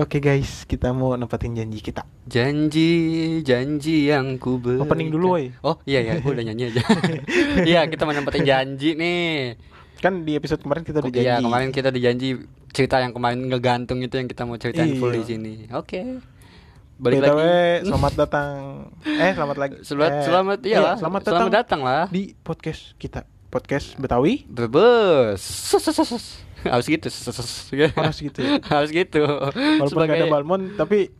[0.00, 2.08] Oke guys, kita mau nempatin janji kita.
[2.24, 2.88] Janji,
[3.42, 4.88] janji yang ku berikan.
[4.88, 5.52] Opening dulu, woy.
[5.60, 6.80] Oh iya iya, gua udah nyanyi aja.
[7.68, 9.60] Iya, kita mau nempatin janji nih.
[10.00, 11.44] Kan di episode kemarin kita udah Iya, janji.
[11.44, 12.28] kemarin kita dijanji
[12.70, 15.28] cerita yang kemarin ngegantung itu yang kita mau ceritain full di Iya.
[15.28, 15.54] sini.
[15.70, 16.00] Oke.
[16.96, 17.84] Balik BTW, lagi.
[17.84, 18.52] selamat datang.
[19.02, 19.74] Eh, selamat lagi.
[19.82, 20.96] Selamat Eh, selamat iya, lah.
[20.96, 22.04] selamat, selamat datang lah.
[22.08, 23.28] di podcast kita.
[23.50, 24.46] Podcast Betawi.
[24.46, 25.42] Bebes.
[25.42, 26.26] Sus, sus, sus, sus.
[26.72, 27.06] Harus gitu.
[27.08, 27.70] sus.
[27.90, 28.60] Harus gitu ya?
[28.72, 29.22] Harus gitu.
[29.22, 31.10] Walaupun gak ada Balmon, tapi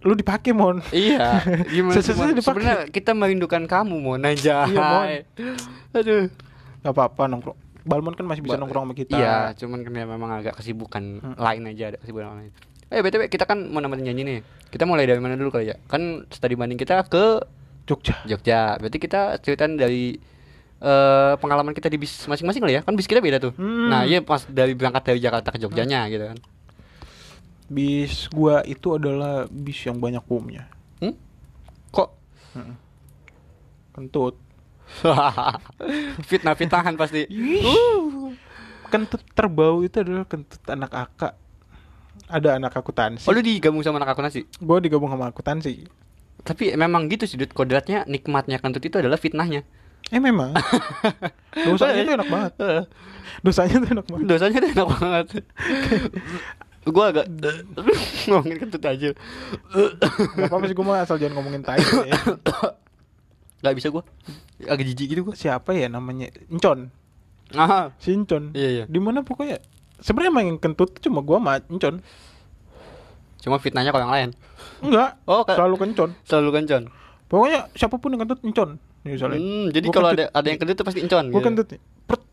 [0.00, 0.84] lu dipakai mon.
[0.90, 1.40] Iya,
[1.74, 1.96] gimana.
[1.96, 4.64] Sebenarnya kita merindukan kamu, Mon aja.
[4.64, 5.06] Iya, Mon.
[5.92, 6.24] Aduh.
[6.80, 7.56] Gak apa-apa nongkrong.
[7.84, 9.12] Balmon kan masih bisa Ba- nongkrong sama kita.
[9.14, 11.36] Iya, cuman kan ya memang agak kesibukan Hmm.
[11.36, 12.52] lain aja ada kesibukan lain.
[12.88, 14.38] Eh, BTW kita kan mau nemenin nyanyi nih.
[14.68, 15.76] Kita mulai dari mana dulu kali ya?
[15.84, 17.40] Kan tadi banding kita ke
[17.84, 18.20] Jogja.
[18.24, 18.76] Jogja.
[18.76, 20.16] Berarti kita ceritain dari
[20.84, 22.82] eh pengalaman kita di bis masing-masing kali ya.
[22.84, 23.56] Kan bis kita beda tuh.
[23.56, 23.88] Hmm.
[23.88, 26.38] Nah, iya pas dari berangkat dari Jakarta ke Jogjanya gitu kan.
[27.72, 30.68] Bis gua itu adalah bis yang banyak boomnya.
[31.00, 31.16] Hmm?
[31.88, 32.08] Kok
[33.94, 34.34] Kentut.
[36.28, 37.24] fitnah-fitnahan pasti.
[38.90, 41.34] Kentut terbau itu adalah kentut anak akak.
[42.30, 43.26] Ada anak akuntansi.
[43.26, 44.46] Oh, lu digabung sama anak akuntansi?
[44.58, 45.86] Gue digabung sama akuntansi.
[46.44, 47.54] Tapi memang gitu sih, Dut.
[47.54, 49.62] Kodratnya nikmatnya kentut itu adalah fitnahnya.
[50.12, 50.52] Eh memang.
[51.64, 52.52] Dosanya tuh enak banget.
[53.40, 54.26] Dosanya tuh enak banget.
[54.28, 55.26] Dosanya tuh enak banget.
[56.84, 57.26] gua agak
[58.28, 59.10] ngomongin kentut aja.
[60.36, 61.80] Gak apa-apa sih gue mah asal jangan ngomongin tai.
[61.80, 62.20] ya.
[63.64, 64.04] Gak bisa gua.
[64.68, 65.34] Agak jijik gitu gua.
[65.34, 66.28] Siapa ya namanya?
[66.52, 66.92] Encon.
[67.56, 67.96] Aha.
[67.96, 68.52] Si Encon.
[68.52, 68.84] Iya, iya.
[68.84, 69.64] Di mana pokoknya
[69.96, 72.04] sebenarnya emang yang kentut cuma gua sama Encon.
[73.40, 74.30] Cuma fitnahnya kalau yang lain.
[74.80, 75.20] Enggak.
[75.28, 76.10] Oh, Selalu kencon.
[76.24, 76.82] Selalu kencon.
[77.28, 78.76] Pokoknya siapa pun yang kentut Encon.
[79.04, 79.36] Nih, Misalnya.
[79.38, 81.46] Hmm, jadi kalau ada ada yang kentut tuh pasti encon Gue gitu.
[81.52, 81.80] kentut nih.
[82.08, 82.24] Pert.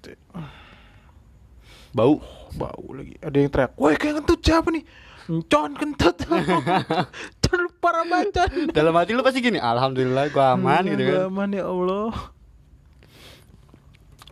[1.92, 2.24] Bau.
[2.56, 3.16] Bau lagi.
[3.20, 3.72] Ada yang teriak.
[3.76, 4.84] Woi kayak kentut siapa nih?
[5.28, 6.16] Encon kentut.
[6.32, 8.40] Encon parah banget.
[8.72, 11.28] Dalam hati lu pasti gini, alhamdulillah gua aman gitu kan.
[11.28, 12.12] Aman ya Allah.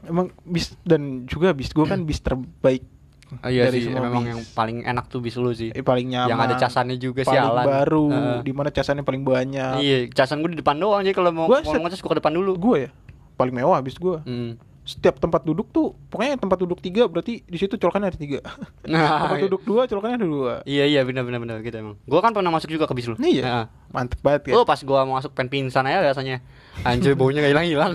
[0.07, 2.87] Emang bis dan juga bis gue kan bis terbaik
[3.29, 4.31] Oh, iya dari sih, semua memang bis.
[4.33, 5.69] yang paling enak tuh bis lu sih.
[5.69, 6.33] eh, paling nyaman.
[6.33, 7.65] Yang ada casannya juga paling sialan.
[7.65, 8.37] baru, Heeh.
[8.41, 9.73] di mana casannya paling banyak.
[9.79, 12.33] Iya, casan gue di depan doang jadi kalau mau Gua mau ngecas gua ke depan
[12.33, 12.51] dulu.
[12.57, 12.91] Gue ya
[13.37, 14.17] paling mewah bis gue.
[14.27, 14.59] Hmm.
[14.89, 18.41] Setiap tempat duduk tuh pokoknya tempat duduk tiga berarti di situ colokannya ada tiga.
[18.89, 20.53] Nah, tempat duduk dua colokannya ada dua.
[20.65, 21.95] Iya iya benar benar benar gitu emang.
[22.09, 23.13] Gua kan pernah masuk juga ke bis lu.
[23.21, 23.65] Nih ya, Heeh.
[23.93, 24.57] mantep banget ya.
[24.57, 26.41] Oh pas gua mau masuk pen pingsan aja rasanya
[26.79, 27.93] Anjir baunya gak hilang-hilang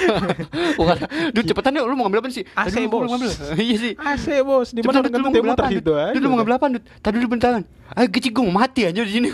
[0.78, 0.96] Bukan
[1.30, 3.08] Duh cepetan yuk lu mau ngambil apa sih AC, mau bos.
[3.08, 3.30] ngambil.
[3.64, 5.94] Iya sih AC bos, di mana lu mau ngambil situ Dut?
[5.96, 6.12] aja.
[6.12, 7.62] Dut, lu mau ngambil apaan Dut Tadi dulu bentangan
[7.96, 9.28] Ayo kecil gua mau mati aja di sini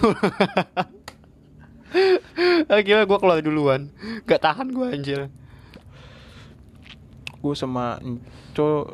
[2.69, 3.89] Akhirnya gua keluar duluan
[4.29, 5.33] Gak tahan gua anjir
[7.39, 8.89] Gue sama Enco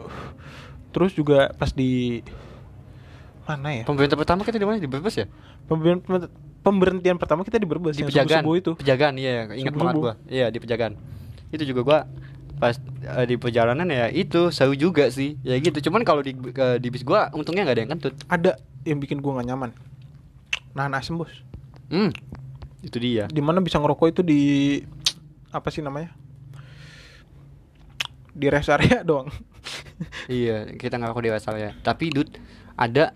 [0.91, 2.21] terus juga pas di
[3.43, 3.83] mana ya?
[3.83, 4.77] Pemberhentian pertama kita di mana?
[4.77, 5.27] Di Brebes ya?
[5.65, 6.03] Pember-
[6.61, 8.71] pemberhentian pertama kita di Brebes Di Pejagan subuh-subuh itu.
[8.77, 10.95] Pejagan iya Ingat banget gua Iya di Pejagan
[11.49, 11.99] Itu juga gua
[12.55, 16.79] pas eh, di perjalanan ya itu seru juga sih ya gitu cuman kalau di ke-
[16.79, 18.53] di bis gua untungnya nggak ada yang kentut Ada
[18.85, 19.71] yang bikin gua gak nyaman.
[20.73, 21.35] Nahan asem bos.
[21.91, 22.15] hmm
[22.81, 24.41] itu dia Di mana bisa ngerokok itu di
[25.51, 26.15] apa sih namanya?
[28.33, 29.29] Di rest area doang.
[30.27, 31.77] Iya, kita nggak di asal ya.
[31.85, 32.33] Tapi Dut,
[32.75, 33.15] ada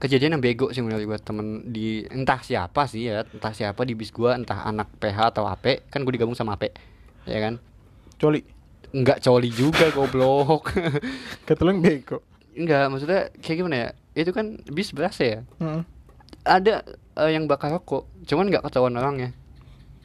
[0.00, 3.92] kejadian yang bego sih menurut gua temen di entah siapa sih ya, entah siapa di
[3.92, 6.72] bis gua, entah anak PH atau AP, kan gue digabung sama AP,
[7.28, 7.60] ya kan?
[8.16, 8.40] Coli.
[8.90, 10.74] Enggak coli juga goblok.
[11.46, 12.18] Yang bego.
[12.56, 13.88] Enggak, maksudnya kayak gimana ya?
[14.18, 15.40] Itu kan bis berasa ya.
[15.62, 15.82] Heeh.
[16.42, 16.82] Ada
[17.20, 19.30] eh, yang bakar rokok, cuman nggak ketahuan orangnya.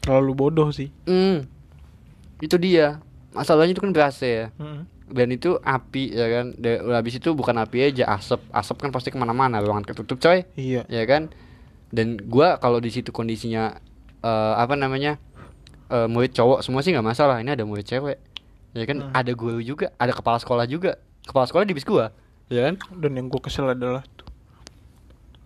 [0.04, 0.92] Terlalu bodoh sih.
[1.08, 1.48] Hmm.
[2.38, 3.00] Itu dia.
[3.36, 4.46] Masalahnya itu kan berasa ya.
[4.56, 4.82] Heeh.
[5.06, 9.08] dan itu api ya kan dan habis itu bukan api aja asap asap kan pasti
[9.08, 10.82] ke mana-mana ruangan ketutup coy Iya.
[10.84, 11.30] ya kan
[11.88, 13.78] dan gua kalau di situ kondisinya
[14.18, 15.14] eh, apa namanya
[15.86, 18.18] eh, murid cowok semua sih nggak masalah ini ada murid cewek
[18.74, 19.14] ya kan Hmm.
[19.14, 22.10] ada guru juga ada kepala sekolah juga kepala sekolah di bis gua
[22.50, 24.26] ya kan Dan yang gue kesel adalah tuh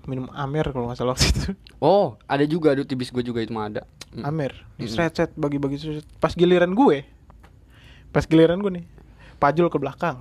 [0.02, 1.52] minum Amer kalau nggak salah waktu itu.
[1.78, 4.24] oh ada juga di bis gua juga itu mah ada Hmm.
[4.24, 5.78] Amer, set set bagi-bagi.
[6.18, 7.06] Pas giliran gue,
[8.10, 8.84] pas giliran gue nih,
[9.38, 10.18] pajul ke belakang.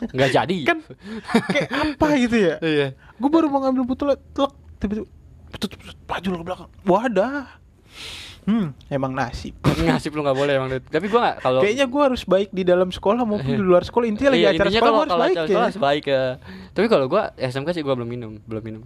[0.00, 0.78] nggak jadi kan
[1.52, 2.56] kayak apa gitu ya?
[2.64, 2.88] iya
[3.20, 5.04] Gue baru mau ngambil botol, telak, tiba-tiba
[6.08, 6.68] pajul ke belakang.
[6.88, 7.60] Wadah.
[8.48, 9.52] Hmm, emang nasib.
[9.60, 12.88] ngasih lu nggak boleh emang tapi gua nggak kalau Kayaknya gue harus baik di dalam
[12.88, 14.08] sekolah maupun di luar sekolah.
[14.08, 15.48] Intinya lagi Iya, acara intinya sekolah kalau gue harus kalau baik acara ya.
[15.52, 16.22] sekolah harus baik ya.
[16.72, 18.82] Tapi kalau gua SMK sih gua belum minum, belum minum.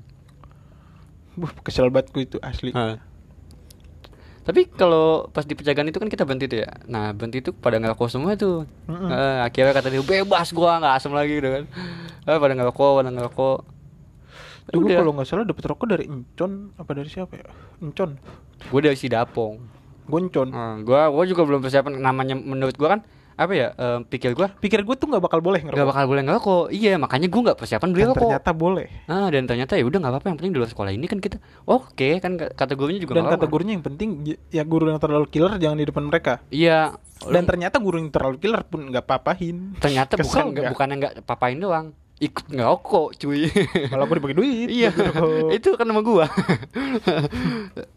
[1.39, 2.75] Buh, kesel banget gue itu asli.
[4.45, 6.71] Tapi kalau pas di penjagaan itu kan kita berhenti tuh ya.
[6.85, 8.69] Nah berhenti itu pada ngerokok semua tuh.
[8.85, 9.09] Mm-mm.
[9.09, 11.65] Eh, akhirnya kata dia bebas gua nggak asem lagi gitu kan.
[12.29, 13.59] Eh, pada ngerokok, pada ngerokok.
[14.65, 17.49] Itu gue kalau nggak salah dapet rokok dari Encon apa dari siapa ya?
[17.85, 18.17] Encon.
[18.65, 19.61] gue dari si Dapong
[20.09, 20.49] Gue Encon.
[20.53, 23.01] Ah, gua gua juga belum persiapan namanya menurut gua kan
[23.35, 24.49] apa ya eh, pikir gua?
[24.55, 25.75] Pikir gue tuh nggak bakal boleh ngerokok.
[25.75, 26.65] nggak bakal boleh ngerokok.
[26.71, 28.19] Iya makanya gua nggak persiapan beli rokok.
[28.21, 28.87] ternyata boleh.
[29.05, 30.27] ah dan ternyata ya udah nggak apa-apa.
[30.29, 33.73] Yang penting di luar sekolah ini kan kita oke kan k- kategorinya juga Dan kategorinya
[33.73, 34.09] yang penting
[34.49, 36.39] ya guru yang terlalu killer jangan di depan mereka.
[36.49, 36.95] iya.
[37.21, 39.75] Dan ternyata guru yang terlalu killer pun nggak papahin.
[39.79, 40.71] ternyata Kesel bukan nggak?
[40.71, 41.87] bukan nggak papain doang.
[42.17, 43.51] Ikut ngerokok cuy.
[43.89, 44.69] Malah gue dibagi duit.
[44.71, 44.91] iya.
[45.51, 46.31] itu kan nama gua.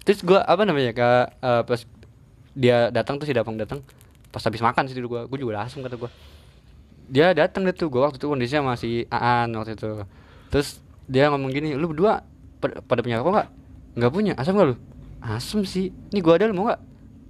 [0.01, 1.81] Terus gua apa namanya ke eh, pas
[2.53, 3.85] dia datang tuh si Dapang datang
[4.27, 5.21] pas habis makan sih dulu gua.
[5.25, 6.09] Gua juga asem kata gua.
[7.07, 10.03] Dia datang deh tuh gua waktu itu kondisinya masih aan waktu itu.
[10.51, 12.19] Terus dia ngomong gini lu berdua
[12.59, 13.49] pada, punya rokok nggak?
[13.95, 14.33] Nggak punya.
[14.35, 14.75] Asam nggak lu?
[15.19, 15.95] Asem sih.
[16.11, 16.81] Ini gua ada lu mau nggak?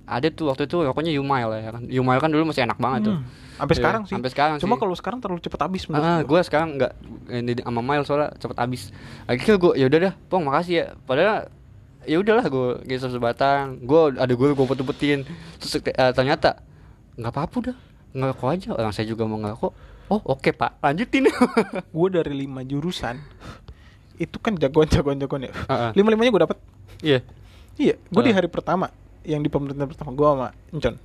[0.07, 1.83] Ada tuh waktu itu rokoknya Yumail ya kan.
[1.85, 3.15] Yumail kan dulu masih enak banget tuh.
[3.19, 3.27] Hmm,
[3.57, 4.13] Sampai Iya, sekarang sih.
[4.13, 6.29] sampai sekarang Cuma kalau sekarang terlalu cepet habis menurut Ah, gua.
[6.29, 6.91] gue sekarang nggak
[7.27, 8.81] ini sama Mile soalnya cepet habis.
[9.25, 10.85] Akhirnya gue ya udah dah, pong makasih ya.
[11.03, 11.49] Padahal
[12.07, 13.81] ya udahlah gue geser sebatang.
[13.83, 15.25] Gue ada gue gue umpetin
[15.59, 16.61] Terus eh, ternyata
[17.17, 17.75] nggak apa-apa udah
[18.13, 18.67] ngerokok aja.
[18.73, 19.71] Orang saya juga mau ngerokok.
[20.07, 21.27] Oh oke pak, lanjutin.
[21.95, 23.19] Gue dari lima jurusan
[24.17, 25.53] itu kan jagoan-jagoan jagoan ya.
[25.67, 25.91] Ah, ah.
[25.93, 26.57] Lima limanya gue dapet.
[27.03, 27.19] Iya.
[27.77, 28.37] Iya, gue di Ah.
[28.37, 28.89] hari pertama
[29.21, 30.95] yang di pemerintahan pertama gue sama Encon.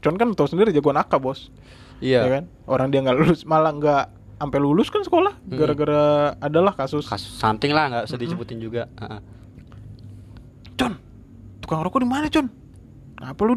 [0.00, 1.52] Encon kan tau sendiri jagoan AK bos.
[2.00, 2.24] Iya.
[2.24, 2.44] Ya kan?
[2.64, 4.04] Orang dia nggak lulus, malah nggak
[4.40, 6.02] sampai lulus kan sekolah gara-gara
[6.40, 7.04] adalah kasus.
[7.04, 8.24] Kasus something lah nggak usah Mm-mm.
[8.24, 8.88] disebutin juga.
[8.96, 9.20] Ah.
[10.74, 10.96] Con,
[11.60, 12.48] tukang rokok di mana Con?
[13.18, 13.54] Apa lu?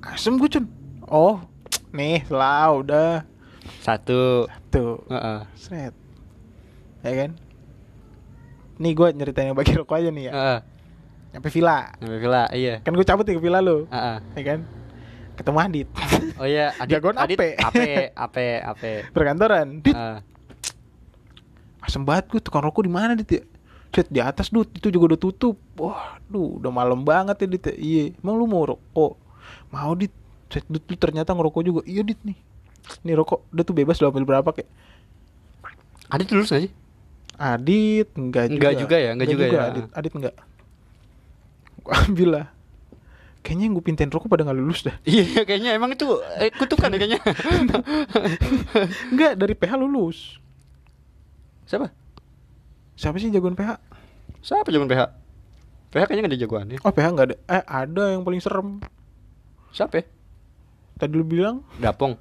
[0.00, 0.64] Asem gue Con.
[1.06, 1.38] Oh,
[1.90, 3.22] nih lah udah
[3.78, 4.50] Satu.
[4.68, 5.02] tuh.
[5.06, 5.40] Ah, ah.
[5.54, 5.94] Sret.
[7.00, 7.30] Ya kan?
[8.76, 10.32] Nih gue nyeritain yang bagi rokok aja nih ya.
[10.32, 10.58] Ah, ah.
[11.30, 11.78] Sampai villa.
[11.94, 12.74] Sampai villa, iya.
[12.80, 13.86] Kan gue cabut nih ke villa lu.
[13.86, 14.18] Ah, ah.
[14.34, 14.60] Ya kan?
[15.36, 15.88] Ketemu Adit.
[16.36, 17.48] Oh iya, Adit, Jagoan Adit, ape.
[17.56, 17.88] ape,
[18.26, 18.92] ape, ape.
[19.08, 19.80] Perkantoran.
[19.80, 20.20] Dit, Ah.
[21.80, 23.42] asem banget gue tukang rokok di mana Dit ya?
[23.88, 25.56] Cet di atas Dut, itu juga udah tutup.
[25.78, 27.74] Wah, duh, udah malam banget ya Dit ya.
[27.74, 29.14] Iya, emang lu mau rokok?
[29.70, 30.12] Mau Dit.
[30.50, 31.80] Cet Dut lu ternyata ngerokok juga.
[31.86, 32.38] Iya Dit nih.
[33.02, 34.68] Nih rokok, udah tuh bebas ambil berapa kek?
[36.06, 36.72] Adit lulus gak sih?
[37.36, 38.54] Adit enggak juga.
[38.54, 39.60] Enggak juga ya, enggak juga ya.
[39.68, 40.34] Adit, Adit enggak.
[41.82, 42.46] Gua ambil lah.
[43.42, 44.96] Kayaknya yang gue pintain rokok pada nggak lulus dah.
[45.06, 47.20] Iya kayaknya emang itu eh, kutukan ya kayaknya.
[49.14, 50.42] Enggak, dari PH lulus.
[51.70, 51.94] Siapa?
[52.98, 53.78] Siapa sih jagoan PH?
[54.42, 55.02] Siapa jagoan PH?
[55.94, 56.78] PH kayaknya gak ada jagoannya.
[56.82, 57.36] Oh PH nggak ada.
[57.46, 58.82] Eh ada yang paling serem.
[59.70, 60.04] Siapa ya?
[60.96, 62.16] Tadi lu bilang, Dapong.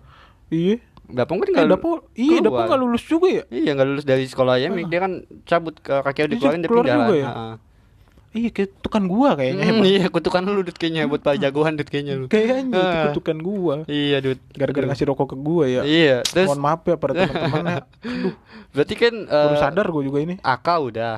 [0.48, 0.78] iya.
[1.06, 2.66] Dapong kan Eh, tinggal Dapo, iya Dapo keluar.
[2.68, 3.44] nggak lulus juga ya?
[3.48, 4.84] Iya nggak lulus dari sekolah ya, Ah.
[4.84, 5.12] dia kan
[5.44, 7.16] cabut ke kaki udah Dia dikeluarin dia keluar pindah juga lah.
[7.16, 7.28] ya?
[7.30, 7.56] Heeh.
[8.36, 9.64] Iya, kutukan gua kayaknya.
[9.64, 9.86] Hmm, emang.
[9.88, 12.26] iya kutukan lu Dut kayaknya buat para jagoan Dut kayaknya lu.
[12.28, 13.04] Kayaknya itu Ah.
[13.08, 13.76] kutukan gua.
[13.86, 14.40] Iya Dut.
[14.52, 15.82] Gara-gara ngasih rokok ke gua ya.
[15.82, 17.78] Iya, terus Mohon maaf ya para teman-temannya.
[18.02, 18.36] Aduh,
[18.74, 20.36] berarti kan baru eh, sadar gua juga ini.
[20.38, 21.16] AK udah,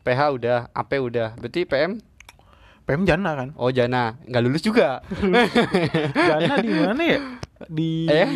[0.00, 1.28] PH udah, AP udah.
[1.36, 2.00] Berarti PM
[2.86, 3.48] PM Jana kan.
[3.54, 5.02] Oh Jana nggak lulus juga.
[6.30, 7.18] Jana di mana ya?
[7.66, 8.28] Di Eh?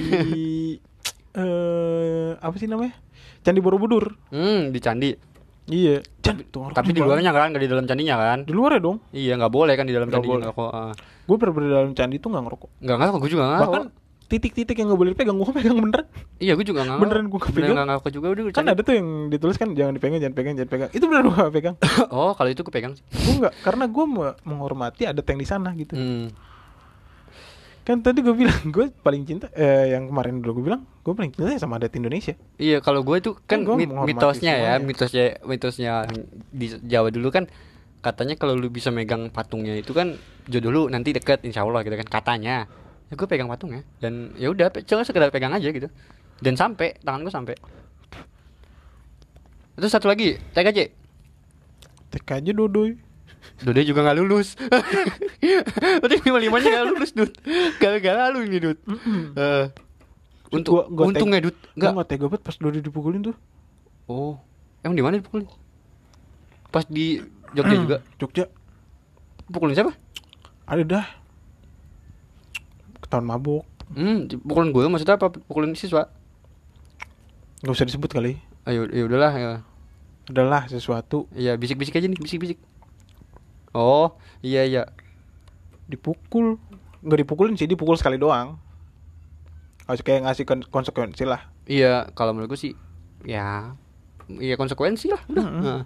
[1.31, 2.94] eh apa sih namanya?
[3.41, 4.19] Candi Borobudur.
[4.29, 5.11] Hmm di candi.
[5.70, 6.02] Iya.
[6.50, 8.38] Tuh orang Tapi di luarnya kan, nggak di dalam candinya kan?
[8.43, 8.99] Di luar ya dong.
[9.11, 10.43] Iya nggak boleh kan di dalam Nggak candi boleh.
[10.44, 10.70] ngerokok.
[10.73, 10.93] ah.
[11.25, 12.70] Gue bener-bener di dalam candi tuh nggak ngerokok.
[12.82, 13.85] Nggak ngerokok, gue juga nggak Bahkan
[14.30, 16.06] titik-titik yang nggak boleh dipegang, gue pegang beneran.
[16.38, 17.74] Iya gue juga nggak Beneran nggak pegang.
[17.74, 20.70] nggak ngerokok juga udah Kan ada tuh yang ditulis kan jangan dipegang, jangan pegang, jangan
[20.70, 20.90] pegang.
[20.94, 21.75] Itu beneran gue gak pegang.
[22.14, 23.02] oh kalau itu gue pegang sih.
[23.10, 24.04] gue nggak, karena gue
[24.46, 25.99] menghormati adat yang di sana gitu.
[25.99, 26.30] Hmm.
[27.80, 31.32] Kan tadi gue bilang gue paling cinta, eh, yang kemarin dulu gue bilang gue paling
[31.34, 32.38] cinta sama adat Indonesia.
[32.54, 35.92] Iya kalau gue itu kan Kan gua mit- mitosnya ya mitosnya mitosnya
[36.52, 37.50] di Jawa dulu kan
[38.00, 40.16] katanya kalau lu bisa megang patungnya itu kan
[40.49, 42.64] jodoh lu nanti deket insya Allah gitu kan katanya
[43.11, 45.90] ya gue pegang patungnya dan ya udah cuma sekedar pegang aja gitu
[46.38, 47.55] dan sampai tangan gue sampai
[49.75, 50.79] itu satu lagi TKJ
[52.11, 52.99] Tek aja dodoy.
[53.62, 54.52] Dode juga nggak lulus
[56.02, 57.33] berarti lima limanya nggak lulus Dut
[57.79, 58.79] gara-gara lu ini Dut
[59.33, 59.64] Eh,
[60.50, 63.37] untung Gua- gua untungnya Dut Gue nggak gak tega banget pas dodoy dipukulin tuh.
[64.05, 64.43] Oh,
[64.83, 65.47] emang di mana dipukulin?
[66.69, 67.97] Pas di Jogja juga.
[68.19, 68.45] Jogja.
[69.47, 69.95] Pukulin siapa?
[70.67, 71.07] Ada dah.
[73.11, 73.67] Ketahuan mabuk.
[73.90, 75.35] Hmm, pukulin gue maksudnya apa?
[75.35, 76.07] Pukulin siswa?
[77.67, 78.38] Gak usah disebut kali.
[78.62, 79.50] Ayo, ya udahlah ya.
[80.31, 82.62] Adalah sesuatu Iya, bisik-bisik aja nih, bisik-bisik.
[83.75, 84.14] Oh,
[84.47, 84.87] iya iya.
[85.90, 86.62] dipukul.
[87.02, 88.62] Nggak dipukulin sih, dipukul sekali doang.
[89.90, 91.50] Harus kayak ngasih kon- konsekuensi lah.
[91.67, 92.79] Iya, kalau menurut gue sih
[93.26, 93.75] ya
[94.38, 95.45] iya konsekuensi lah udah.
[95.50, 95.62] Mm-mm.
[95.67, 95.83] Nah.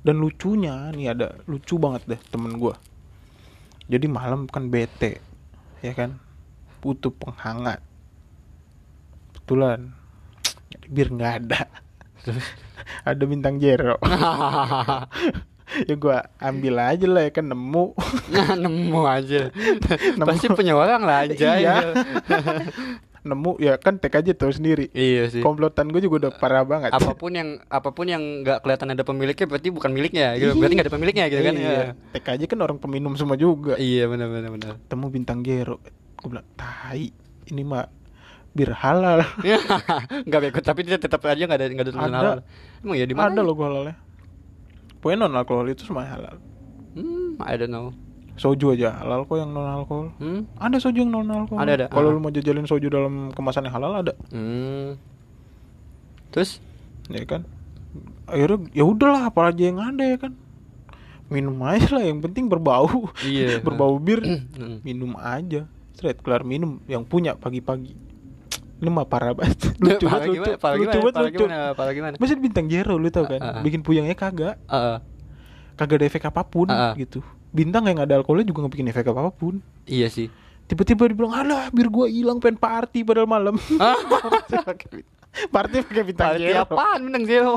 [0.00, 2.78] Dan lucunya nih ada lucu banget deh temen gua.
[3.90, 5.20] Jadi malam kan bete,
[5.84, 6.16] ya kan?
[6.78, 7.80] Butuh penghangat.
[9.34, 9.92] Betulan.
[10.68, 11.60] Jadi bir nggak ada.
[13.04, 13.98] ada bintang jero
[15.88, 17.94] ya gua ambil aja lah ya kan nemu
[18.28, 19.50] Nah, nemu aja.
[20.20, 21.34] Pasti punya orang lah aja.
[21.56, 21.74] Iya.
[23.22, 25.42] nemu ya kan tek aja tahu sendiri Iya sih.
[25.42, 29.02] komplotan gue juga udah parah banget apa pun yang apa pun yang nggak kelihatan ada
[29.02, 30.54] pemiliknya berarti bukan miliknya gitu.
[30.54, 31.54] Berarti nggak ada pemiliknya gitu kan.
[31.56, 31.66] iya.
[31.66, 31.82] Iya.
[32.12, 34.72] tek aja kan orang peminum semua juga Iya benar benar benar.
[34.84, 35.82] temu bintang jero
[36.26, 37.14] gue bilang tai
[37.46, 37.86] ini mah
[38.50, 39.22] bir halal
[40.26, 42.18] Enggak bego tapi dia tetap aja nggak ada nggak ada tulisan Ada.
[42.18, 42.38] halal.
[42.80, 43.28] Emang ya di mana?
[43.28, 43.94] ada loh halalnya
[44.98, 46.36] pokoknya non alkohol itu semua halal
[46.92, 47.92] Hmm, I don't know.
[48.34, 50.48] soju aja halal kok yang non alkohol Hmm.
[50.56, 51.86] ada soju yang non alkohol Ada, ada.
[51.86, 52.12] kalau Ah.
[52.12, 54.96] lu mau jajalin soju dalam kemasan yang halal ada Hmm.
[56.30, 56.58] Terus
[57.06, 57.46] ya kan
[58.26, 60.32] akhirnya ya udahlah apa aja yang ada ya kan
[61.26, 63.60] minum aja lah yang penting berbau Iya.
[63.66, 64.80] berbau bir Hmm.
[64.80, 67.96] minum aja straight kelar minum yang punya pagi-pagi.
[68.76, 69.72] Ini mah parah banget.
[69.80, 70.52] Lucu banget lucu.
[70.60, 71.44] Parah lucu banget lucu.
[71.48, 71.72] gimana?
[71.72, 72.14] Parah gimana?
[72.20, 73.40] Maksudnya bintang Jero lu tau kan?
[73.40, 73.64] Ah.
[73.64, 74.60] bikin puyengnya kagak.
[74.68, 74.98] Heeh.
[75.76, 76.92] kagak ada efek apa pun ah.
[76.92, 77.24] gitu.
[77.56, 79.64] Bintang yang ada alkoholnya juga nggak bikin efek apa pun.
[79.88, 80.28] Iya sih.
[80.66, 83.54] tiba-tiba dibilang alah bir gua hilang pengen party padahal malam
[85.46, 87.54] party pakai bintang Party Jero apaan bintang zero?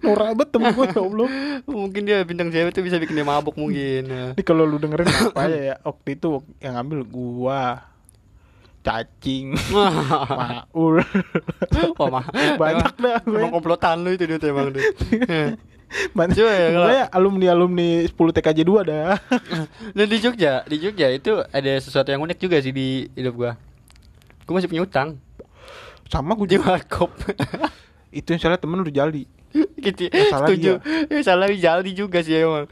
[0.00, 1.28] norak banget temen gue ya Allah
[1.64, 4.02] mungkin dia bintang zero itu bisa bikin dia mabuk mungkin.
[4.36, 7.88] Ini kalau lu dengerin apa ya, ya waktu itu yang ambil gua
[8.82, 9.54] cacing
[10.38, 10.98] maul
[11.96, 12.24] Wah, mah.
[12.58, 13.38] Banyak dah gue.
[13.38, 14.82] Emang komplotan lu itu dia tuh emang tuh.
[16.16, 19.12] Mana Coba ya, kalau- Gue alumni alumni 10 TKJ 2 dah
[19.96, 23.52] Dan di Jogja, di Jogja itu ada sesuatu yang unik juga sih di hidup gua.
[24.42, 25.20] Gua masih punya utang
[26.12, 26.76] sama gue juga.
[26.76, 27.10] warkop.
[28.12, 29.24] itu yang salah temen udah jali
[29.80, 30.06] gitu.
[30.06, 30.72] Yang salah Setuju.
[31.08, 32.68] Ya, salah Jaldi juga sih emang.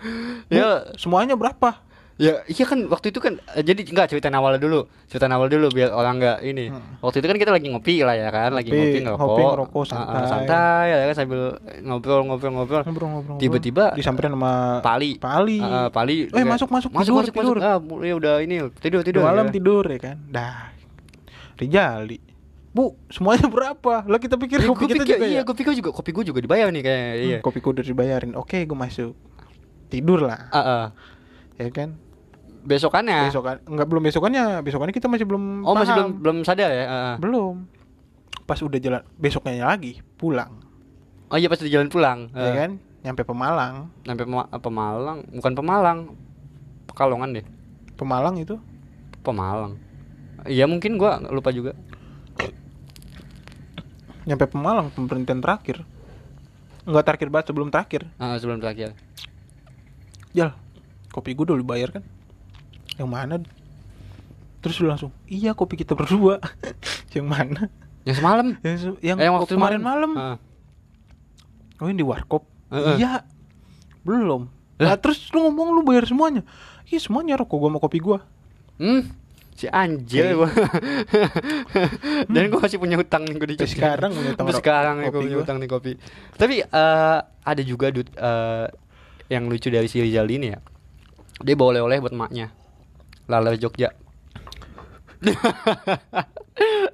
[0.46, 1.80] Ya, semuanya berapa?
[2.20, 4.84] Ya iya kan waktu itu kan eh, jadi enggak cerita awal dulu.
[5.08, 6.68] Cerita awal dulu biar orang enggak ini.
[6.68, 7.00] Hmm.
[7.00, 9.24] waktu itu kan kita lagi ngopi lah ya kan lagi Ngopi, ngopi ngerokok.
[9.24, 10.28] ngopi, ngerokok, Ah, ah, santai.
[10.28, 11.40] santai ya kan sambil
[11.80, 12.82] ngobrol ngobrol ngobrol.
[12.84, 15.16] Ngobrol-ngobrol Tiba-tiba- disamperin sama Pali.
[15.16, 15.64] Pali.
[15.64, 17.56] Ah, Pali Eh, masuk, masuk, masuk tidur, masuk tidur.
[17.56, 19.24] masuk ah ya udah ini tidur tidur.
[19.24, 19.52] Malam ya.
[19.56, 20.16] tidur ya kan.
[20.28, 20.76] Dah.
[21.56, 22.20] Rijali
[22.70, 24.02] Bu, semuanya berapa?
[24.02, 25.42] Lah kita pikir Ya, kopi kita pikir, juga iya ya.
[25.42, 28.32] kopi gua juga kopi gua juga dibayar nih kayak iya Hmm, kopiku udah dibayarin.
[28.34, 29.12] Oke, gue masuk.
[29.88, 30.84] Tidur lah, Ah, ah.
[31.56, 31.98] ya kan?
[32.60, 36.86] besokannya Besokan enggak belum besokannya, besokannya kita masih belum oh masih belum belum sadar ya
[37.16, 37.64] belum.
[38.44, 40.60] Pas udah jalan besoknya lagi pulang,
[41.26, 42.54] oh iya pas di jalan pulang ya Ah.
[42.54, 42.70] kan?
[43.00, 43.88] Nyampe Pemalang.
[44.04, 45.98] sampai Pema- Pemalang bukan Pemalang
[46.84, 47.46] Pekalongan deh
[47.96, 48.60] Pemalang itu
[49.18, 49.80] Pemalang.
[50.44, 51.72] Iya mungkin gua lupa juga.
[54.30, 55.82] Nyampe Pemalang pemberhentian terakhir.
[56.86, 58.06] Enggak terakhir banget sebelum terakhir.
[58.16, 58.94] Ah, sebelum terakhir.
[60.30, 60.54] Jal,
[61.10, 62.04] kopi gue udah dibayar kan?
[62.94, 63.34] Yang mana?
[64.60, 66.38] Terus lu langsung, iya kopi kita berdua.
[67.16, 67.66] yang mana?
[68.06, 68.46] Yang semalam.
[68.62, 70.10] Yang, se- yang, Eh, yang waktu kemarin malam.
[70.14, 70.36] Ah.
[71.80, 72.46] Oh ini di warkop?
[72.70, 73.00] Heeh.
[73.00, 73.24] Iya.
[74.04, 74.46] Belum.
[74.78, 74.94] Lah?
[74.94, 76.46] Lah terus lu ngomong lu bayar semuanya.
[76.86, 78.22] Iya semuanya rokok gua sama kopi gua.
[78.80, 79.10] Hmm.
[79.60, 80.34] Si anjir Oke.
[80.38, 80.48] gua.
[82.32, 83.68] Dan gua masih punya hutang nih gua di Jogja.
[83.68, 85.92] sekarang punya utang Sampai ro- sekarang kopi punya hutang nih kopi.
[86.32, 88.66] Tapi eh ada juga Dut eh,
[89.28, 90.58] yang lucu dari si Rizal ini ya.
[91.38, 92.48] Dia bawa oleh-oleh buat emaknya.
[93.26, 93.92] Lala Jogja.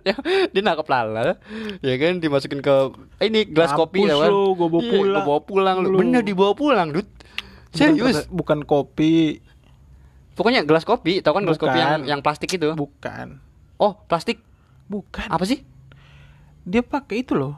[0.03, 0.15] dia,
[0.49, 1.39] dia nangkep lala
[1.79, 2.75] ya kan dimasukin ke
[3.19, 5.15] eh, ini gelas Mampus kopi ya kan lu, gua bawa Iya, pulang.
[5.15, 5.97] gua bawa pulang Lu.
[5.97, 7.07] bener dibawa pulang dud
[7.71, 9.39] serius Bukan, bukan kopi,
[10.37, 12.07] pokoknya gelas kopi tau kan gelas kopi yang Bukan.
[12.07, 13.41] yang plastik itu bukan.
[13.77, 14.45] oh plastik
[14.87, 15.27] Bukan.
[15.27, 15.65] apa sih
[16.63, 17.55] Dia pakai itu loh.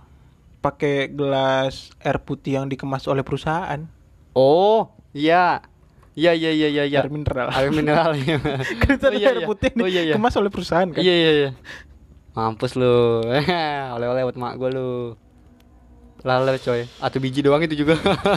[0.58, 3.88] Pakai gelas air putih yang dikemas oleh perusahaan.
[4.32, 5.64] oh iya
[6.12, 7.48] iya iya iya iya iya Air mineral.
[7.48, 8.36] air mineral iya
[8.84, 9.46] itu Oh, iya, air iya.
[9.46, 11.00] putih yang oh iya iya dikemas oleh perusahaan kan.
[11.00, 11.50] iya iya iya
[12.32, 13.24] mampus lu
[13.96, 14.90] oleh-oleh buat mak gua lu
[16.20, 17.96] lala coy atau biji doang itu juga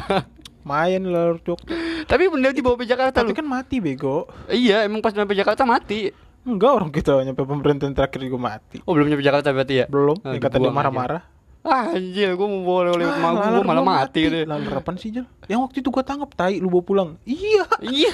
[0.61, 1.57] Main lah cok.
[2.05, 4.25] tapi bener dibawa ke Jakarta Tapi lu kan mati bego.
[4.47, 8.75] iya emang pas nyampe Jakarta mati Enggak orang kita nyampe pemberhentian terakhir juga mati.
[8.79, 11.21] oh belum nyampe Jakarta berarti ya Belum, Ah, yang kata dia marah-marah.
[11.61, 14.33] Ah, anjir, gua mau bawa gua, laler gua malah mati gitu.
[14.49, 15.29] Laler apaan sih Jal?
[15.45, 17.09] Yang waktu itu gua tangkap tai lu bawa pulang.
[17.21, 17.69] Iya.
[17.85, 18.09] Iya.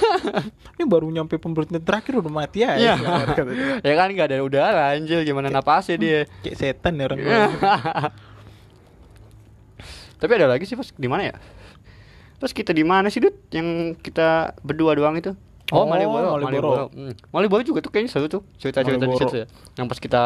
[0.75, 2.75] Ini baru nyampe pemberhentian terakhir udah mati ya.
[2.75, 2.93] Iya.
[3.87, 6.19] Ya kan nggak ada udara anjir, gimana napasnya dia.
[6.43, 7.47] Kayak setan ya orang Iya.
[10.19, 11.35] Tapi ada lagi sih pas di mana ya?
[12.38, 13.34] Terus kita di mana sih, Dut?
[13.50, 15.34] Yang kita berdua doang itu?
[15.67, 16.48] Oh, Oh, Malioboro, Malioboro.
[16.48, 16.86] Malioboro.
[16.96, 17.13] Hmm.
[17.27, 19.46] Malioboro juga tuh kayaknya seru tuh cerita-cerita di situ ya.
[19.75, 20.22] Yang pas kita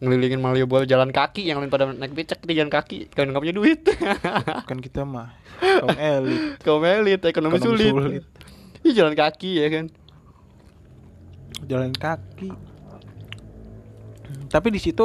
[0.00, 3.56] ngelilingin Malioboro jalan kaki, yang lain pada naik becak kita jalan kaki karena nggak punya
[3.56, 3.80] duit.
[4.70, 6.40] Kan kita mah kaum elit.
[6.64, 7.92] Kaum elit, ekonomi, Ekonomi sulit.
[7.92, 8.24] sulit.
[8.80, 9.84] Iya jalan kaki ya kan.
[11.64, 12.48] Jalan kaki.
[14.46, 15.02] Tapi di situ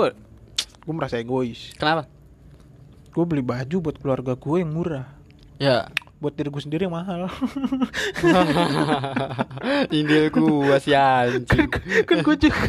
[0.81, 1.75] gue merasa egois.
[1.75, 2.07] Kenapa?
[3.11, 5.03] gue beli baju buat keluarga gue yang murah
[5.59, 5.91] Ya.
[6.21, 7.25] Buat diri gue sendiri yang mahal
[9.89, 11.65] Indil gua si anjing.
[12.05, 12.61] kan gue juga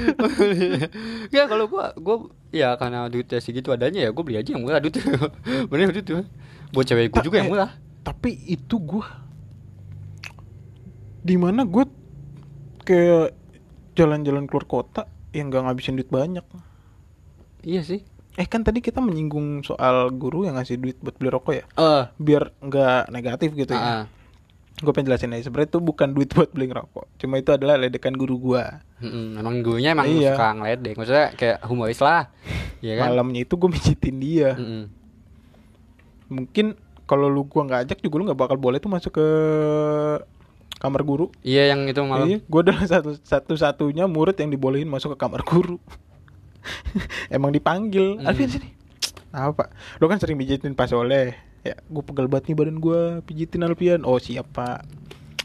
[1.36, 4.80] ya kalau gua gua ya karena duitnya segitu adanya ya gua beli aja yang murah
[4.80, 4.96] duit.
[5.70, 6.24] Bener duit tuh.
[6.72, 7.70] Buat cewek Ta- juga yang eh, murah.
[8.02, 9.04] tapi itu gue
[11.22, 11.84] di mana gue
[12.82, 13.36] kayak
[13.94, 16.42] jalan-jalan keluar kota yang gak ngabisin duit banyak
[17.62, 18.00] Iya sih.
[18.34, 22.02] Eh kan tadi kita menyinggung soal guru yang ngasih duit buat beli rokok ya Eh,
[22.16, 24.04] biar nggak negatif gitu ya ah,
[24.74, 28.12] gue pengen jelasin aja sebenarnya itu bukan duit buat beli rokok cuma itu adalah ledekan
[28.12, 30.32] guru gua mm, emang gurunya emang Iya.
[30.32, 30.94] suka ngeledek.
[30.94, 32.32] Maksudnya kayak humoris lah.
[32.78, 33.06] Iya kan?
[33.10, 34.82] malamnya itu gue mijitin dia Mm-mm.
[36.28, 36.74] mungkin
[37.04, 39.26] kalau lu gua nggak ajak juga lu nggak bakal boleh tuh masuk ke
[40.78, 42.26] kamar guru Iya yang itu malam.
[42.26, 45.78] Iya, gue adalah satu satu satunya murid yang dibolehin masuk ke kamar guru.
[47.34, 48.26] Emang dipanggil, Hmm.
[48.26, 48.68] Alvin sini.
[49.30, 49.68] Apa pak?
[49.96, 51.32] Lo kan sering pijitin Pak Soleh.
[51.62, 54.02] Ya, gue pegel banget nih badan gue pijitin Alfian.
[54.02, 54.82] Oh siap pak.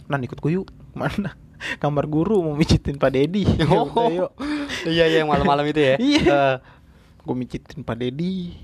[0.06, 0.68] Nah ikut gue yuk.
[0.92, 1.38] Mana?
[1.82, 3.46] Kamar guru mau mijitin Pak Dedi.
[3.70, 3.88] Oh.
[4.08, 4.32] yuk.
[4.84, 5.96] Iya iya yang malam-malam itu ya.
[5.98, 6.22] Iya.
[6.26, 6.56] Eh,
[7.22, 8.56] Gue mijitin Pak Dedi.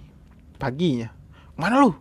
[0.55, 1.11] Paginya.
[1.53, 1.91] Mana lu?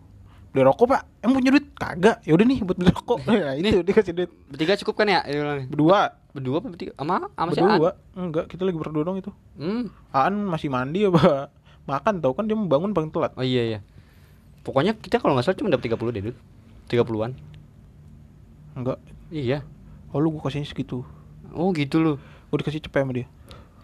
[0.52, 1.02] Beli rokok pak?
[1.18, 1.64] Emang punya duit?
[1.72, 2.20] Kagak.
[2.22, 3.18] Ya udah nih buat beli rokok.
[3.24, 4.30] Nah, itu dikasih duit.
[4.46, 5.20] bertiga cukup kan ya?
[5.24, 5.64] Nih.
[5.66, 6.12] Berdua.
[6.32, 6.92] Berdua apa bertiga?
[6.94, 7.68] Sama sama si Aan?
[7.70, 7.90] Berdua.
[8.14, 9.30] Enggak, kita lagi berdua dong itu.
[9.54, 9.92] Hmm.
[10.10, 11.52] Aan masih mandi apa
[11.90, 13.78] makan tau kan dia mau bangun paling telat Oh iya iya.
[14.60, 16.36] Pokoknya kita kalau nggak salah cuma dapat 30 deh, Dut.
[16.88, 17.32] 30-an.
[18.72, 18.98] enggak
[19.28, 19.60] Iya.
[20.08, 21.04] oh lu gua kasihnya segitu
[21.50, 22.16] Oh gitu loh.
[22.48, 23.26] gua dikasih cepet sama dia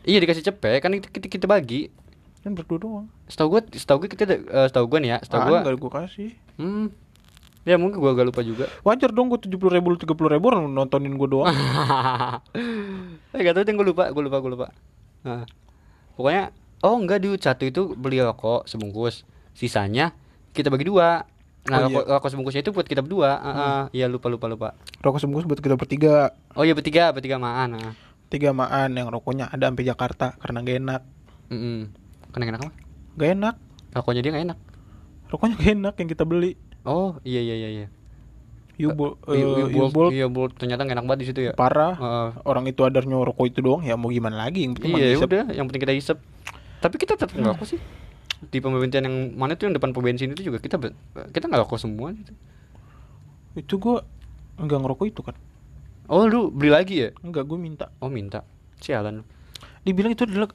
[0.03, 1.93] Iya dikasih cepet kan kita, kita, kita bagi.
[2.39, 5.59] kan berdua doang Setahu gua, setahu gua kita eh, setahu gua nih ya, setahu gua.
[5.61, 6.89] enggak gua kasih Hmm.
[7.69, 8.65] Ya mungkin gua agak lupa juga.
[8.81, 11.53] wajar dong gua tujuh puluh ribu tiga puluh ribu orang nontonin gua doang
[13.29, 14.67] eh gak tau gue lupa, gue lupa, gue lupa.
[15.21, 15.45] Nah,
[16.15, 19.23] pokoknya oh enggak di satu itu beli rokok sebungkus,
[19.53, 20.17] sisanya
[20.51, 21.29] kita bagi dua.
[21.69, 21.85] Nah, Oh, iya.
[21.93, 23.31] rokok, rokok sebungkusnya itu buat kita berdua.
[23.37, 24.69] Heeh, iya lupa lupa lupa.
[24.99, 27.77] rokok sebungkus buat kita bertiga Oh iya bertiga, bertiga maan.
[27.77, 27.93] Nah.
[28.29, 31.03] tiga maan yang rokoknya ada sampai Jakarta karena gak enak
[31.49, 31.81] Mm
[32.29, 32.73] Kan yang enak apa?
[33.15, 33.55] gak enak
[33.91, 34.59] Rokoknya dia gak enak.
[35.29, 36.53] rokoknya gak enak yang kita beli
[36.89, 37.87] Oh iya iya iya
[38.79, 41.53] Bolt, Yubol iya Bolt ternyata gak enak banget di situ ya.
[41.53, 42.29] parah Heeh.
[42.47, 45.67] orang itu adarnya rokok itu doang ya mau gimana lagi yang penting iya udah, yang
[45.67, 46.19] penting kita hisap.
[46.79, 47.81] Tapi kita tetap ngerokok sih.
[48.39, 50.79] Di pembensin yang mana tuh yang depan pom bensin itu juga kita
[51.29, 52.31] kita nggak rokok semua gitu.
[53.59, 54.07] itu gua
[54.55, 55.35] enggak ngerokok itu kan
[56.07, 57.11] Oh lu beli lagi ya?
[57.21, 58.47] enggak gua minta Oh minta.
[58.79, 59.27] Sialan
[59.83, 60.47] dibilang itu adalah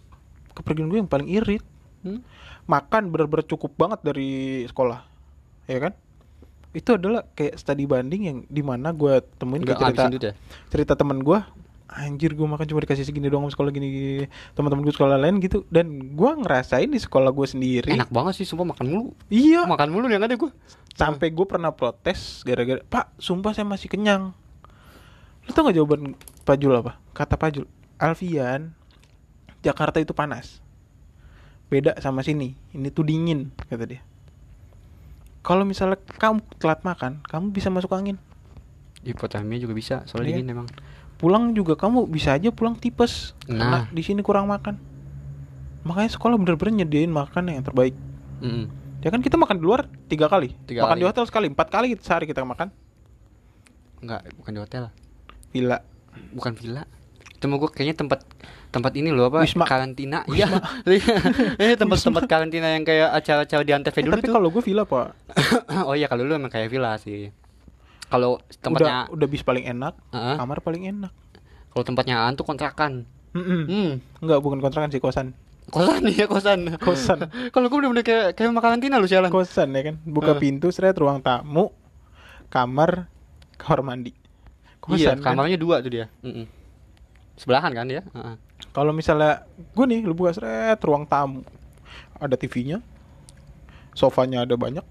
[0.55, 1.63] kepergian gue yang paling irit
[2.03, 2.19] Hmm?
[2.67, 5.07] makan bener-bener cukup banget dari sekolah
[5.65, 5.95] ya kan
[6.73, 10.33] itu adalah kayak studi banding yang di mana gue temuin Nggak cerita ya?
[10.73, 11.39] cerita temen gue
[11.93, 14.25] anjir gue makan cuma dikasih segini doang sama sekolah gini, gini.
[14.57, 18.49] teman-teman gue sekolah lain gitu dan gue ngerasain di sekolah gue sendiri Enak banget sih
[18.49, 19.05] sumpah makan mulu.
[19.29, 20.49] iya Makan mulu yang ada gua.
[20.97, 24.33] sampai gue pernah protes gara-gara pak sumpah saya masih kenyang
[25.43, 27.67] lu tau gak jawaban Pak Jul apa kata Pak Jul
[27.99, 28.73] Alfian
[29.62, 30.63] Jakarta itu panas
[31.69, 34.01] beda sama sini ini tuh dingin kata dia
[35.43, 38.15] kalau misalnya kamu telat makan kamu bisa masuk angin
[39.03, 40.38] Hipotermia juga bisa, soalnya Iya.
[40.39, 40.67] dingin emang.
[41.13, 43.86] pulang juga kamu bisa aja pulang tipes Nah.
[43.88, 44.79] di sini kurang makan
[45.84, 47.91] makanya sekolah bener-bener nyediain makan yang terbaik
[48.39, 48.71] Mm-mm.
[48.99, 50.99] ya kan kita makan di luar tiga kali Tiga makan kali.
[50.99, 52.71] di hotel sekali empat kali sehari kita makan
[53.99, 54.84] Enggak, bukan di hotel.
[55.49, 55.79] villa
[56.32, 56.84] Bukan villa.
[57.43, 58.23] Itu mau gua kayaknya tempat
[58.71, 59.43] tempat ini loh apa?
[59.43, 59.67] Wisma.
[59.67, 60.23] Karantina.
[60.32, 60.47] Iya.
[61.60, 64.34] Ini tempat-tempat karantina yang kayak acara-acara di Antv Eh, dulu tapi tuh.
[64.34, 65.12] kalau gue villa pak
[65.88, 67.36] oh iya kalau lu emang kayak villa sih.
[68.08, 70.36] Kalau udah tempatnya udah bis paling enak Heeh.
[70.38, 71.12] kamar paling enak
[71.67, 73.03] kalau tempatnya Aan tuh kontrakan.
[73.34, 73.99] Hmm.
[74.21, 75.34] Enggak, bukan kontrakan sih, kosan.
[75.65, 76.77] Kosan iya kosan.
[76.77, 77.27] Kosan.
[77.53, 79.27] kalau gue bener-bener kayak kayak rumah karantina lu sialan.
[79.27, 79.95] Kosan ya kan.
[80.06, 80.39] Buka Eh.
[80.39, 81.73] pintu, seret ruang tamu,
[82.47, 83.10] kamar,
[83.58, 84.13] kamar mandi.
[84.93, 85.34] iya, Kosan kan.
[85.34, 86.06] kamarnya dua tuh dia.
[86.21, 86.45] Mm-mm.
[87.35, 88.01] Sebelahan kan dia?
[88.07, 88.35] Heeh.
[88.69, 91.41] Kalau misalnya gue nih, lu buka seret ruang tamu.
[92.17, 92.79] Ada TV-nya.
[93.93, 94.81] Sofanya ada banyak.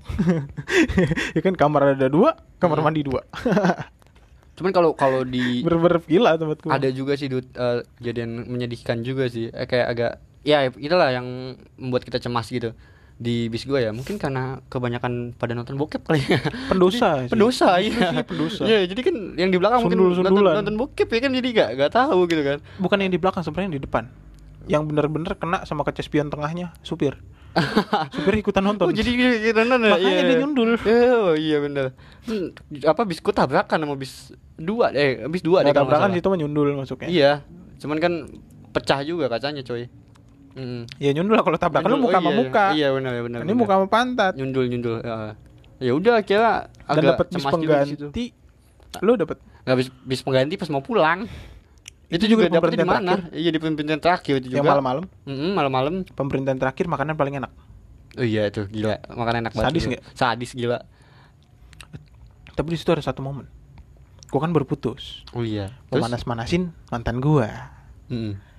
[1.34, 2.86] ya kan kamar ada dua, kamar Hmm.
[2.86, 3.26] mandi dua.
[4.56, 6.70] Cuman kalau kalau di Bener-bener villa tempat gue.
[6.70, 9.48] ada juga sih Dut, eh, kejadian menyedihkan juga sih.
[9.48, 11.26] Eh, kayak agak ya itulah yang
[11.74, 12.74] membuat kita cemas gitu
[13.22, 13.94] di bis gue ya.
[13.94, 16.42] Mungkin karena kebanyakan pada nonton bokep kali ya.
[16.66, 18.26] Pendosa pendosa iya.
[18.26, 18.66] pendosa.
[18.66, 21.92] Iya, jadi kan yang di belakang mungkin nonton, nonton bokep ya kan jadi gak gak
[21.94, 22.58] tahu gitu kan.
[22.82, 24.10] Bukan yang di belakang, sebenarnya di depan.
[24.66, 27.18] Yang bener-bener kena sama kaca spion tengahnya, supir.
[28.16, 28.88] supir ikutan nonton.
[28.88, 29.10] Oh, jadi
[29.52, 29.92] kita nonton ya.
[29.94, 30.22] Makanya Iya.
[30.24, 30.70] dia nyundul.
[30.82, 31.86] Oh, iya bener
[32.22, 32.54] Hmm,
[32.86, 36.08] Apa bis gue tabrakan sama bis dua eh bis dua deh Nggak kalau nggak tabrakan
[36.14, 36.18] salah.
[36.22, 37.08] situ mah nyundul masuknya.
[37.10, 37.32] Iya,
[37.82, 38.12] cuman kan
[38.72, 39.90] pecah juga kacanya coy.
[40.52, 40.84] Mm.
[41.00, 42.64] Ya nyundul lah kalau tabrakan lu Nyundul, muka oh sama iya, muka.
[42.72, 43.38] Iya benar benar.
[43.40, 43.56] Ini benar.
[43.56, 44.32] muka sama pantat.
[44.36, 44.96] nyundul nyundul.
[45.00, 45.16] Ya,
[45.80, 48.06] ya udah kira Dan agak dapat bis cemas juga di situ.
[48.08, 48.24] pengganti.
[49.00, 51.24] Lu dapat Nggak bis, bis pengganti pas mau pulang.
[52.12, 53.12] Itu Itu, juga juga di pemberhentian mana?
[53.32, 54.60] Iya di pemberhentian terakhir itu juga.
[54.60, 55.04] yang malam-malam.
[55.24, 55.94] Mm-mm, malam-malam.
[56.12, 57.52] Pemerintahan terakhir makanan paling enak.
[58.12, 59.72] Oh iya itu gila, makan enak banget.
[59.72, 59.90] Sadis itu.
[59.96, 60.02] nggak?
[60.12, 60.78] Sadis gila.
[62.52, 63.48] Tapi di situ ada satu momen.
[64.28, 65.24] Gua kan berputus.
[65.32, 65.72] Oh iya.
[65.88, 66.04] Terus?
[66.04, 67.48] manas-manasin mantan gua.
[68.12, 68.36] Mm-mm.
[68.36, 68.51] PB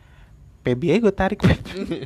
[0.63, 1.60] aja gue tarik Pep.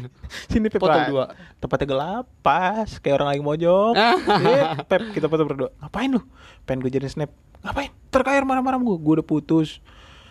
[0.49, 1.05] Sini Pep Foto lah.
[1.05, 1.25] berdua.
[1.57, 3.93] Tempatnya gelap pas Kayak orang lagi mojok
[4.49, 6.21] Eh, Pep kita foto berdua Ngapain lu?
[6.65, 7.29] Pengen gue jadi snap
[7.61, 7.93] Ngapain?
[8.09, 9.77] Terkair marah-marah gue Gue udah putus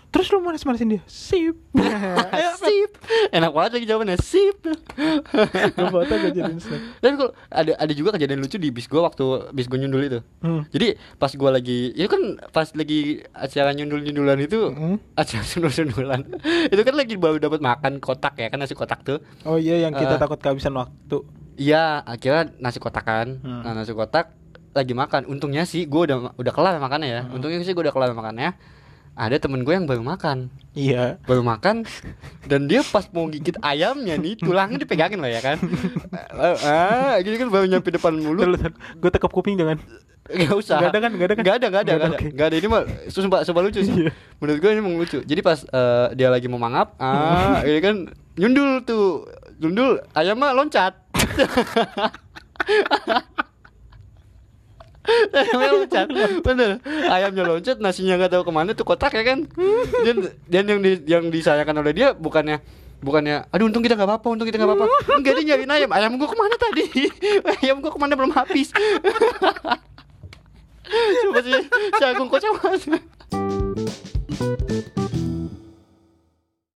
[0.06, 1.56] Terus lu manas-manasin dia Sip
[2.58, 2.90] sip.
[3.30, 4.56] Enak banget lagi jawabannya sip.
[5.76, 9.04] Gue foto gue jadiin snap Dan kalau ada ada juga kejadian lucu di bis gua
[9.04, 10.18] waktu bis gua nyundul itu.
[10.40, 10.64] Hmm.
[10.68, 14.96] Jadi pas gua lagi itu kan pas lagi acara nyundul-nyundulan itu Hmm.
[15.14, 16.20] acara nyundul-nyundulan.
[16.72, 19.20] itu kan lagi baru dapat makan kotak ya kan nasi kotak tuh.
[19.42, 20.20] Oh iya yang kita Eh.
[20.20, 21.22] takut kehabisan waktu
[21.56, 23.40] Iya, akhirnya nasi kotak kan.
[23.40, 23.64] Hmm.
[23.64, 24.28] Nah, nasi kotak
[24.72, 25.24] lagi makan.
[25.24, 27.22] Untungnya sih gua udah udah kelar makannya ya.
[27.24, 27.32] Hmm.
[27.32, 28.52] Untungnya sih gua udah kelar makannya.
[29.16, 30.52] Ada temen gue yang baru makan.
[30.76, 31.88] Iya baru makan
[32.44, 35.56] dan dia pas mau gigit ayamnya nih tulangnya dipegangin lah ya kan
[36.36, 38.60] ah ah, gini kan baru nyampe depan mulut
[39.00, 39.80] Gue tekap kuping jangan
[40.28, 41.10] Gak usah Nggak ada kan?
[41.16, 41.44] Nggak ada kan?
[41.46, 42.26] Nggak ada, nggak ada, Nggak ada, oke.
[42.28, 42.56] Nggak ada.
[42.60, 44.12] Ini mah sumpah, sumpah lucu sih Iya.
[44.36, 48.12] Menurut gue ini emang lucu Jadi pas eh, dia lagi mau mangap ah, Ini kan
[48.36, 49.24] nyundul tuh
[49.64, 50.92] Nyundul, ayam mah loncat
[55.38, 56.06] Ayamnya loncat.
[56.42, 56.70] Bener.
[56.86, 59.46] Ayamnya loncat, nasinya nggak tahu ke mana tuh kotak ya kan?
[60.04, 60.16] Dan,
[60.50, 62.62] dan yang di, yang disayangkan oleh dia bukannya
[62.96, 64.86] Bukannya, aduh untung kita nggak apa-apa, untung kita nggak apa-apa.
[65.20, 66.84] Enggak dia nyariin ayam, ayam gua ke mana tadi?
[67.60, 68.72] ayam gua ke mana belum habis.
[71.22, 71.60] Coba sih,
[72.00, 73.04] jagung kocak banget.